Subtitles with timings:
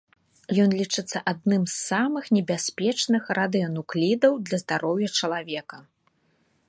[0.63, 5.77] Ён лічыцца адным з самых небяспечных радыенуклідаў для здароўя чалавека.